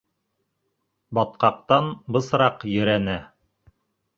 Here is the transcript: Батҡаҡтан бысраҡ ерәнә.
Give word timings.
Батҡаҡтан 1.17 1.91
бысраҡ 2.17 2.67
ерәнә. 2.73 3.19